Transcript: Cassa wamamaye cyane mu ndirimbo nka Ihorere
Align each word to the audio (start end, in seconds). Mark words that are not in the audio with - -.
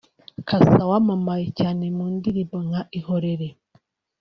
Cassa 0.47 0.83
wamamaye 0.91 1.45
cyane 1.59 1.83
mu 1.97 2.05
ndirimbo 2.15 2.57
nka 2.67 2.81
Ihorere 2.99 3.47